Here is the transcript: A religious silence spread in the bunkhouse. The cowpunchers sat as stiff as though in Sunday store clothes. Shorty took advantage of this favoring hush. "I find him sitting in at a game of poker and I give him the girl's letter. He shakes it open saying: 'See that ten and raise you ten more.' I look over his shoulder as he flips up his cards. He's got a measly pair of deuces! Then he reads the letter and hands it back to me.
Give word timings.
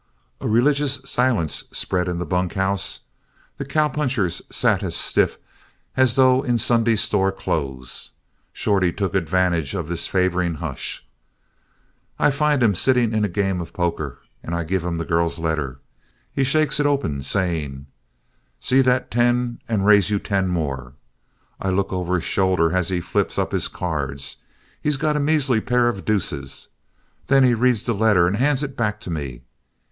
A 0.39 0.47
religious 0.47 0.95
silence 1.05 1.65
spread 1.71 2.07
in 2.07 2.17
the 2.17 2.25
bunkhouse. 2.25 3.01
The 3.59 3.65
cowpunchers 3.65 4.41
sat 4.49 4.81
as 4.81 4.95
stiff 4.95 5.37
as 5.95 6.15
though 6.15 6.41
in 6.41 6.57
Sunday 6.57 6.95
store 6.95 7.31
clothes. 7.31 8.09
Shorty 8.51 8.91
took 8.91 9.13
advantage 9.13 9.75
of 9.75 9.87
this 9.87 10.07
favoring 10.07 10.55
hush. 10.55 11.05
"I 12.17 12.31
find 12.31 12.63
him 12.63 12.73
sitting 12.73 13.11
in 13.13 13.19
at 13.23 13.25
a 13.25 13.29
game 13.29 13.61
of 13.61 13.73
poker 13.73 14.17
and 14.41 14.55
I 14.55 14.63
give 14.63 14.83
him 14.83 14.97
the 14.97 15.05
girl's 15.05 15.37
letter. 15.37 15.77
He 16.33 16.43
shakes 16.43 16.79
it 16.79 16.87
open 16.87 17.21
saying: 17.21 17.85
'See 18.59 18.81
that 18.81 19.11
ten 19.11 19.59
and 19.69 19.85
raise 19.85 20.09
you 20.09 20.17
ten 20.17 20.47
more.' 20.47 20.93
I 21.61 21.69
look 21.69 21.93
over 21.93 22.15
his 22.15 22.23
shoulder 22.23 22.71
as 22.73 22.89
he 22.89 23.01
flips 23.01 23.37
up 23.37 23.51
his 23.51 23.67
cards. 23.67 24.37
He's 24.81 24.97
got 24.97 25.15
a 25.15 25.19
measly 25.19 25.61
pair 25.61 25.87
of 25.87 26.05
deuces! 26.05 26.69
Then 27.27 27.43
he 27.43 27.53
reads 27.53 27.83
the 27.83 27.93
letter 27.93 28.25
and 28.25 28.37
hands 28.37 28.63
it 28.63 28.75
back 28.75 28.99
to 29.01 29.11
me. 29.11 29.43